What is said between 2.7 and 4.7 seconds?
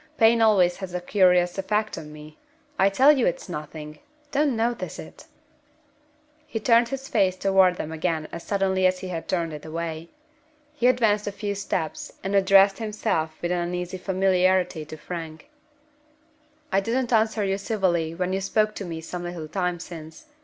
I tell you it's nothing! Don't